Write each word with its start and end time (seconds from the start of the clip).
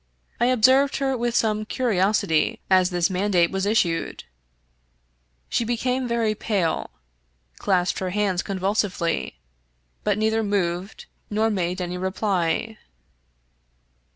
I 0.39 0.45
observed 0.47 0.97
her 0.97 1.15
with 1.15 1.35
some 1.35 1.63
curiosity 1.63 2.59
as 2.71 2.89
this 2.89 3.11
mandate 3.11 3.51
was 3.51 3.67
issued. 3.67 4.23
She 5.47 5.63
be 5.63 5.77
came 5.77 6.07
very 6.07 6.33
pale, 6.33 6.89
clasped 7.59 7.99
her 7.99 8.09
hands 8.09 8.41
convulsively, 8.41 9.35
but 10.03 10.17
neither 10.17 10.41
moved 10.41 11.05
nor 11.29 11.51
made 11.51 11.79
any 11.79 11.99
reply. 11.99 12.79